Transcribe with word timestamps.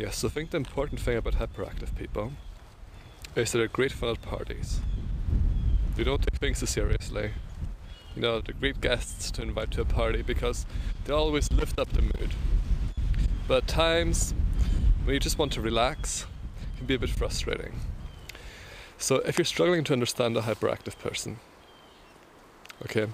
Yes, 0.00 0.24
I 0.24 0.28
think 0.28 0.48
the 0.48 0.56
important 0.56 0.98
thing 0.98 1.18
about 1.18 1.34
hyperactive 1.34 1.94
people 1.94 2.32
is 3.36 3.52
that 3.52 3.58
they're 3.58 3.68
great 3.68 3.92
fun 3.92 4.08
at 4.08 4.22
parties. 4.22 4.80
They 5.94 6.04
don't 6.04 6.22
take 6.22 6.40
things 6.40 6.60
too 6.60 6.64
seriously. 6.64 7.32
You 8.16 8.22
know, 8.22 8.40
they're 8.40 8.54
great 8.58 8.80
guests 8.80 9.30
to 9.32 9.42
invite 9.42 9.72
to 9.72 9.82
a 9.82 9.84
party 9.84 10.22
because 10.22 10.64
they 11.04 11.12
always 11.12 11.52
lift 11.52 11.78
up 11.78 11.90
the 11.90 12.00
mood. 12.00 12.30
But 13.46 13.64
at 13.64 13.68
times, 13.68 14.32
when 15.04 15.12
you 15.12 15.20
just 15.20 15.36
want 15.36 15.52
to 15.52 15.60
relax, 15.60 16.22
it 16.22 16.78
can 16.78 16.86
be 16.86 16.94
a 16.94 16.98
bit 16.98 17.10
frustrating. 17.10 17.78
So 18.96 19.16
if 19.16 19.36
you're 19.36 19.44
struggling 19.44 19.84
to 19.84 19.92
understand 19.92 20.34
a 20.34 20.40
hyperactive 20.40 20.98
person, 20.98 21.40
okay, 22.86 23.06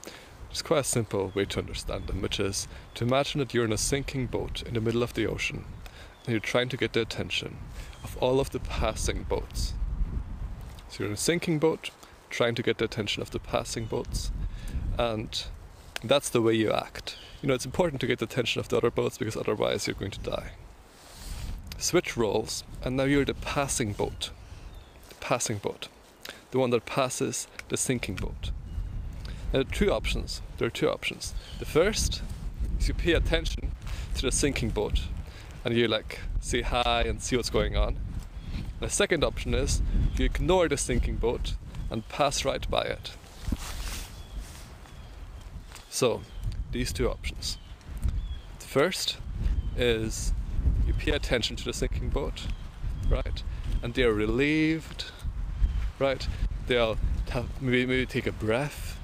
there's 0.51 0.63
quite 0.63 0.83
a 0.83 0.85
simple 0.85 1.33
way 1.35 1.47
to 1.47 1.59
understand 1.59 2.07
them, 2.07 2.23
which 2.23 2.39
is 2.39 2.69
to 2.95 3.03
imagine 3.03 3.41
that 3.41 3.53
you're 3.53 3.65
in 3.65 3.73
a 3.73 3.77
sinking 3.77 4.27
boat 4.27 4.63
in 4.63 4.75
the 4.75 4.81
middle 4.81 5.03
of 5.03 5.15
the 5.15 5.27
ocean 5.27 5.65
and 6.27 6.33
you're 6.33 6.41
trying 6.41 6.69
to 6.69 6.77
get 6.77 6.93
the 6.93 7.01
attention 7.01 7.57
of 8.03 8.17
all 8.19 8.41
of 8.41 8.51
the 8.51 8.59
passing 8.59 9.23
boats. 9.23 9.75
So 10.89 10.99
you're 10.99 11.09
in 11.09 11.15
a 11.15 11.17
sinking 11.17 11.61
boat, 11.61 11.91
trying 12.31 12.57
to 12.57 12.63
get 12.63 12.79
the 12.79 12.85
attention 12.85 13.23
of 13.23 13.31
the 13.31 13.39
passing 13.39 13.85
boats, 13.85 14.33
and 14.99 15.45
that's 16.03 16.29
the 16.29 16.43
way 16.43 16.55
you 16.55 16.73
act. 16.73 17.17
You 17.41 17.49
know, 17.49 17.55
it's 17.55 17.65
important 17.65 18.01
to 18.01 18.09
get 18.09 18.19
the 18.19 18.25
attention 18.25 18.59
of 18.61 18.69
the 18.69 18.77
other 18.77 18.91
boats 18.91 19.19
because 19.19 19.37
otherwise 19.37 19.87
you're 19.87 19.95
going 19.95 20.11
to 20.11 20.21
die. 20.21 20.51
Switch 21.79 22.17
roles, 22.17 22.65
and 22.83 22.97
now 22.97 23.05
you're 23.05 23.25
the 23.25 23.35
passing 23.35 23.93
boat. 23.93 24.31
The 25.11 25.15
passing 25.17 25.59
boat. 25.59 25.89
The 26.51 26.59
one 26.59 26.71
that 26.71 26.87
passes 26.87 27.47
the 27.69 27.77
sinking 27.77 28.17
boat. 28.17 28.51
Now, 29.53 29.61
there 29.61 29.61
are 29.61 29.65
two 29.65 29.93
options. 29.93 30.43
There 30.59 30.67
are 30.67 30.71
two 30.71 30.91
options. 30.91 31.35
The 31.61 31.67
first 31.67 32.23
is 32.81 32.89
you 32.89 32.95
pay 32.95 33.13
attention 33.13 33.73
to 34.17 34.23
the 34.23 34.33
sinking 34.33 34.71
boat 34.71 35.03
and 35.67 35.77
you 35.77 35.89
like 35.89 36.21
say 36.39 36.63
hi 36.63 37.03
and 37.03 37.21
see 37.21 37.35
what's 37.35 37.51
going 37.51 37.77
on. 37.77 37.97
The 38.79 38.89
second 38.89 39.25
option 39.25 39.53
is 39.53 39.83
you 40.17 40.25
ignore 40.25 40.69
the 40.69 40.77
sinking 40.77 41.17
boat 41.17 41.55
and 41.91 42.09
pass 42.09 42.45
right 42.45 42.71
by 42.71 42.83
it. 42.83 43.11
So, 45.91 46.23
these 46.71 46.93
two 46.93 47.11
options. 47.11 47.59
The 48.61 48.67
first 48.67 49.17
is 49.77 50.33
you 50.87 50.95
pay 50.95 51.11
attention 51.11 51.57
to 51.57 51.65
the 51.65 51.73
sinking 51.73 52.11
boat, 52.11 52.47
right? 53.09 53.43
And 53.83 53.93
they're 53.93 54.13
relieved, 54.13 55.07
right? 55.99 56.29
They'll 56.69 56.97
maybe, 57.61 57.87
maybe 57.87 58.07
take 58.07 58.29
a 58.29 58.33
breath. 58.33 59.01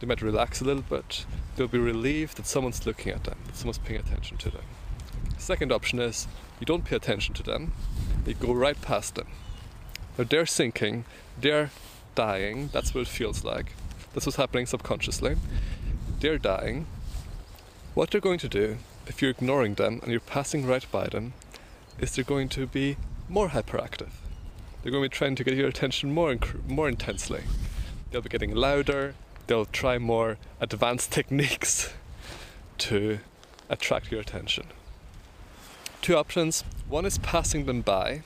They 0.00 0.08
might 0.08 0.22
relax 0.22 0.60
a 0.60 0.64
little 0.64 0.82
bit. 0.82 1.24
They'll 1.54 1.68
be 1.68 1.78
relieved 1.78 2.36
that 2.38 2.46
someone's 2.46 2.84
looking 2.84 3.12
at 3.12 3.22
them, 3.22 3.38
that 3.46 3.56
someone's 3.56 3.78
paying 3.78 4.00
attention 4.00 4.36
to 4.38 4.50
them. 4.50 4.64
Second 5.40 5.72
option 5.72 5.98
is 6.00 6.28
you 6.60 6.66
don't 6.66 6.84
pay 6.84 6.96
attention 6.96 7.32
to 7.34 7.42
them, 7.42 7.72
you 8.26 8.34
go 8.34 8.52
right 8.52 8.80
past 8.82 9.14
them. 9.14 9.26
Now 10.18 10.24
they're 10.24 10.44
sinking, 10.44 11.06
they're 11.40 11.70
dying, 12.14 12.68
that's 12.74 12.94
what 12.94 13.00
it 13.00 13.08
feels 13.08 13.42
like. 13.42 13.72
That's 14.12 14.26
what's 14.26 14.36
happening 14.36 14.66
subconsciously. 14.66 15.36
They're 16.20 16.36
dying. 16.36 16.86
What 17.94 18.10
they're 18.10 18.20
going 18.20 18.38
to 18.40 18.50
do, 18.50 18.76
if 19.06 19.22
you're 19.22 19.30
ignoring 19.30 19.74
them 19.74 20.00
and 20.02 20.10
you're 20.10 20.20
passing 20.20 20.66
right 20.66 20.84
by 20.92 21.08
them, 21.08 21.32
is 21.98 22.14
they're 22.14 22.22
going 22.22 22.50
to 22.50 22.66
be 22.66 22.98
more 23.26 23.48
hyperactive. 23.48 24.10
They're 24.82 24.92
going 24.92 25.04
to 25.04 25.08
be 25.08 25.16
trying 25.16 25.36
to 25.36 25.44
get 25.44 25.54
your 25.54 25.68
attention 25.68 26.12
more, 26.12 26.34
inc- 26.34 26.68
more 26.68 26.88
intensely. 26.88 27.44
They'll 28.10 28.20
be 28.20 28.28
getting 28.28 28.54
louder, 28.54 29.14
they'll 29.46 29.64
try 29.64 29.96
more 29.96 30.36
advanced 30.60 31.12
techniques 31.18 31.94
to 32.76 33.20
attract 33.70 34.12
your 34.12 34.20
attention 34.20 34.66
two 36.00 36.16
options. 36.16 36.64
One 36.88 37.04
is 37.04 37.18
passing 37.18 37.66
them 37.66 37.82
by, 37.82 38.22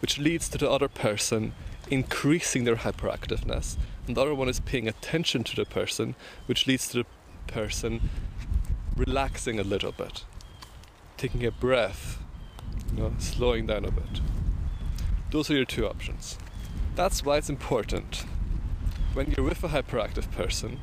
which 0.00 0.18
leads 0.18 0.48
to 0.50 0.58
the 0.58 0.70
other 0.70 0.88
person 0.88 1.52
increasing 1.90 2.64
their 2.64 2.76
hyperactiveness. 2.76 3.76
And 4.06 4.16
the 4.16 4.22
other 4.22 4.34
one 4.34 4.48
is 4.48 4.60
paying 4.60 4.88
attention 4.88 5.44
to 5.44 5.56
the 5.56 5.64
person, 5.64 6.14
which 6.46 6.66
leads 6.66 6.88
to 6.88 6.98
the 6.98 7.06
person 7.46 8.08
relaxing 8.96 9.58
a 9.58 9.64
little 9.64 9.92
bit, 9.92 10.24
taking 11.16 11.44
a 11.44 11.50
breath, 11.50 12.18
you 12.94 13.02
know, 13.02 13.12
slowing 13.18 13.66
down 13.66 13.84
a 13.84 13.90
bit. 13.90 14.20
Those 15.30 15.50
are 15.50 15.56
your 15.56 15.64
two 15.64 15.86
options. 15.86 16.38
That's 16.94 17.24
why 17.24 17.36
it's 17.36 17.50
important 17.50 18.24
when 19.12 19.32
you're 19.36 19.46
with 19.46 19.62
a 19.64 19.68
hyperactive 19.68 20.30
person 20.30 20.80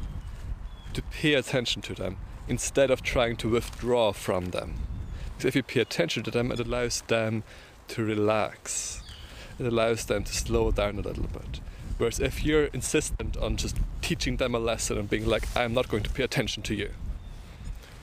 to 0.94 1.02
pay 1.02 1.34
attention 1.34 1.81
to 1.84 1.96
them 1.96 2.18
instead 2.47 2.91
of 2.91 3.02
trying 3.02 3.36
to 3.38 3.50
withdraw 3.50 4.12
from 4.12 4.52
them. 4.52 4.75
So 5.39 5.47
if 5.47 5.55
you 5.55 5.63
pay 5.63 5.81
attention 5.81 6.23
to 6.23 6.31
them, 6.31 6.51
it 6.51 6.59
allows 6.59 7.01
them 7.01 7.44
to 7.89 8.03
relax. 8.03 9.01
It 9.59 9.66
allows 9.66 10.05
them 10.05 10.23
to 10.23 10.33
slow 10.33 10.71
down 10.71 10.97
a 10.97 11.01
little 11.01 11.27
bit. 11.27 11.59
Whereas 11.97 12.19
if 12.19 12.44
you're 12.44 12.66
insistent 12.66 13.38
on 13.38 13.57
just 13.57 13.77
teaching 14.01 14.38
them 14.38 14.55
a 14.55 14.59
lesson 14.59 14.97
and 14.97 15.09
being 15.09 15.27
like, 15.27 15.47
I'm 15.55 15.73
not 15.73 15.89
going 15.89 16.03
to 16.03 16.09
pay 16.09 16.23
attention 16.23 16.63
to 16.63 16.75
you, 16.75 16.91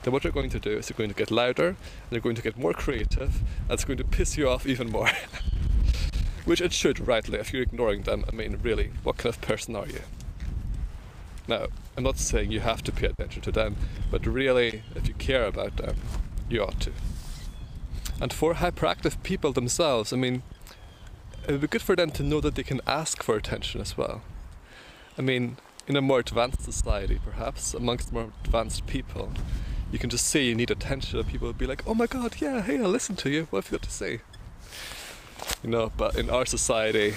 then 0.03 0.13
what 0.13 0.23
they're 0.23 0.31
going 0.31 0.49
to 0.49 0.59
do 0.59 0.77
is 0.77 0.87
they're 0.87 0.97
going 0.97 1.09
to 1.09 1.15
get 1.15 1.29
louder, 1.29 1.67
and 1.67 1.77
they're 2.09 2.19
going 2.19 2.35
to 2.35 2.41
get 2.41 2.57
more 2.57 2.73
creative, 2.73 3.41
and 3.63 3.71
it's 3.71 3.85
going 3.85 3.97
to 3.97 4.03
piss 4.03 4.37
you 4.37 4.49
off 4.49 4.65
even 4.65 4.89
more. 4.89 5.09
Which 6.45 6.61
it 6.61 6.73
should, 6.73 7.07
rightly, 7.07 7.37
if 7.37 7.53
you're 7.53 7.61
ignoring 7.61 8.03
them. 8.03 8.25
I 8.27 8.35
mean, 8.35 8.57
really, 8.63 8.91
what 9.03 9.17
kind 9.17 9.33
of 9.33 9.41
person 9.41 9.75
are 9.75 9.85
you? 9.85 10.01
Now, 11.47 11.67
I'm 11.95 12.03
not 12.03 12.17
saying 12.17 12.51
you 12.51 12.61
have 12.61 12.81
to 12.83 12.91
pay 12.91 13.07
attention 13.07 13.41
to 13.43 13.51
them, 13.51 13.75
but 14.09 14.25
really, 14.25 14.81
if 14.95 15.07
you 15.07 15.13
care 15.15 15.45
about 15.45 15.77
them, 15.77 15.95
you 16.49 16.63
ought 16.63 16.79
to. 16.81 16.91
And 18.21 18.31
for 18.31 18.53
hyperactive 18.53 19.21
people 19.23 19.51
themselves, 19.51 20.13
I 20.13 20.15
mean, 20.15 20.43
it 21.47 21.51
would 21.51 21.61
be 21.61 21.67
good 21.67 21.81
for 21.81 21.95
them 21.95 22.11
to 22.11 22.23
know 22.23 22.39
that 22.39 22.53
they 22.53 22.61
can 22.61 22.79
ask 22.85 23.23
for 23.23 23.35
attention 23.35 23.81
as 23.81 23.97
well. 23.97 24.21
I 25.17 25.23
mean, 25.23 25.57
in 25.87 25.95
a 25.95 26.01
more 26.01 26.19
advanced 26.19 26.61
society, 26.61 27.19
perhaps, 27.25 27.73
amongst 27.73 28.13
more 28.13 28.31
advanced 28.45 28.85
people, 28.85 29.31
you 29.91 29.97
can 29.97 30.11
just 30.11 30.27
say 30.27 30.45
you 30.45 30.53
need 30.53 30.69
attention, 30.69 31.17
and 31.17 31.27
people 31.27 31.47
will 31.47 31.53
be 31.53 31.65
like, 31.65 31.81
oh 31.87 31.95
my 31.95 32.05
god, 32.05 32.35
yeah, 32.39 32.61
hey, 32.61 32.77
I'll 32.77 32.89
listen 32.89 33.15
to 33.17 33.29
you. 33.31 33.47
What 33.49 33.63
have 33.63 33.71
you 33.71 33.79
got 33.79 33.85
to 33.85 33.91
say? 33.91 34.21
You 35.63 35.71
know, 35.71 35.91
but 35.97 36.15
in 36.15 36.29
our 36.29 36.45
society, 36.45 37.15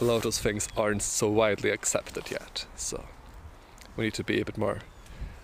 a 0.00 0.04
lot 0.04 0.16
of 0.16 0.22
those 0.22 0.38
things 0.38 0.68
aren't 0.76 1.02
so 1.02 1.28
widely 1.28 1.70
accepted 1.70 2.30
yet. 2.30 2.66
So 2.76 3.04
we 3.96 4.04
need 4.04 4.14
to 4.14 4.24
be 4.24 4.40
a 4.40 4.44
bit 4.44 4.56
more 4.56 4.78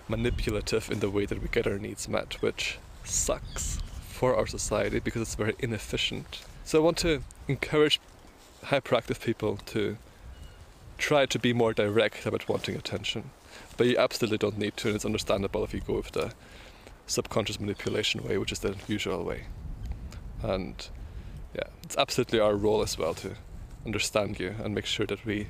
manipulative 0.09 0.91
in 0.93 1.01
the 1.01 1.11
way 1.11 1.27
that 1.27 1.43
we 1.43 1.49
get 1.49 1.67
our 1.67 1.79
needs 1.79 2.09
met, 2.09 2.41
which 2.41 2.79
sucks 3.05 3.81
for 4.21 4.37
our 4.37 4.47
society 4.47 5.01
because 5.01 5.23
it's 5.23 5.35
very 5.35 5.55
inefficient. 5.61 6.43
So 6.63 6.79
I 6.79 6.83
want 6.85 6.99
to 6.99 7.23
encourage 7.49 7.99
hyperactive 8.65 9.25
people 9.25 9.57
to 9.75 9.97
try 10.99 11.25
to 11.25 11.39
be 11.39 11.55
more 11.55 11.73
direct 11.73 12.27
about 12.27 12.47
wanting 12.47 12.77
attention. 12.77 13.31
But 13.79 13.87
you 13.87 13.97
absolutely 13.97 14.37
don't 14.37 14.59
need 14.59 14.77
to, 14.77 14.89
and 14.89 14.97
it's 14.97 15.07
understandable 15.07 15.65
if 15.65 15.73
you 15.73 15.81
go 15.81 15.95
with 15.95 16.13
the 16.13 16.35
subconscious 17.07 17.59
manipulation 17.59 18.23
way, 18.23 18.37
which 18.37 18.53
is 18.53 18.59
the 18.59 18.77
usual 18.87 19.25
way. 19.25 19.45
And 20.43 20.77
yeah, 21.55 21.69
it's 21.83 21.97
absolutely 21.97 22.41
our 22.41 22.57
role 22.57 22.83
as 22.83 22.99
well 22.99 23.15
to 23.15 23.37
understand 23.87 24.39
you 24.39 24.55
and 24.63 24.75
make 24.75 24.85
sure 24.85 25.07
that 25.07 25.25
we 25.25 25.49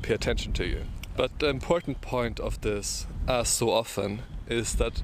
pay 0.00 0.14
attention 0.14 0.54
to 0.54 0.64
you. 0.64 0.84
But 1.18 1.38
the 1.38 1.48
important 1.48 2.00
point 2.00 2.40
of 2.40 2.62
this, 2.62 3.06
as 3.28 3.50
so 3.50 3.68
often, 3.68 4.22
is 4.48 4.76
that 4.76 5.02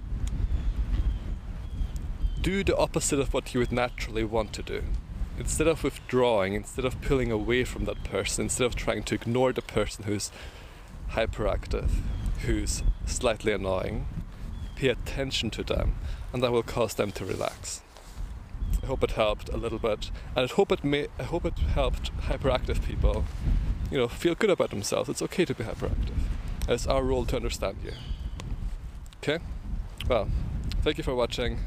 do 2.42 2.64
the 2.64 2.76
opposite 2.76 3.20
of 3.20 3.32
what 3.32 3.54
you 3.54 3.60
would 3.60 3.72
naturally 3.72 4.25
want 4.25 4.53
to 4.53 4.62
do. 4.62 4.82
Instead 5.38 5.69
of 5.69 5.84
withdrawing, 5.84 6.54
instead 6.54 6.84
of 6.84 7.00
pulling 7.00 7.30
away 7.30 7.64
from 7.64 7.84
that 7.84 8.03
person, 8.04 8.44
instead 8.44 8.66
of 8.66 8.75
trying 8.75 9.04
to 9.04 9.14
ignore 9.14 9.53
the 9.53 9.62
person 9.62 10.04
who's 10.04 10.30
hyperactive, 11.12 11.91
who's 12.44 12.82
slightly 13.06 13.52
annoying, 13.52 14.06
pay 14.75 14.88
attention 14.88 15.50
to 15.50 15.62
them, 15.62 15.94
and 16.32 16.42
that 16.42 16.52
will 16.52 16.62
cause 16.62 16.94
them 16.94 17.12
to 17.12 17.25
relax. 17.25 17.82
I 18.82 18.86
hope 18.86 19.04
it 19.04 19.12
helped 19.12 19.48
a 19.50 19.56
little 19.56 19.78
bit, 19.78 20.11
and 20.34 20.50
I 20.50 20.52
hope 20.52 20.72
it 20.72 20.82
may. 20.82 21.06
I 21.19 21.22
hope 21.22 21.44
it 21.44 21.58
helped 21.58 22.14
hyperactive 22.22 22.84
people, 22.84 23.25
you 23.90 23.99
know, 23.99 24.08
feel 24.08 24.34
good 24.34 24.50
about 24.50 24.70
themselves. 24.70 25.08
It's 25.08 25.22
okay 25.22 25.44
to 25.44 25.55
be 25.55 25.62
hyperactive. 25.64 26.19
It's 26.69 26.87
our 26.87 27.05
role 27.05 27.25
to 27.26 27.37
understand 27.37 27.78
you. 27.84 27.93
Okay. 29.19 29.43
Well, 30.08 30.31
thank 30.82 30.99
you 30.99 31.05
for 31.05 31.14
watching. 31.14 31.61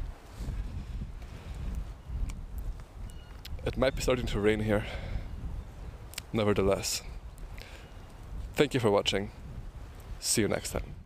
It 3.66 3.76
might 3.76 3.96
be 3.96 4.00
starting 4.00 4.26
to 4.26 4.38
rain 4.38 4.60
here. 4.60 4.86
Nevertheless, 6.32 7.02
thank 8.54 8.74
you 8.74 8.80
for 8.80 8.92
watching. 8.92 9.32
See 10.20 10.42
you 10.42 10.48
next 10.48 10.70
time. 10.70 11.05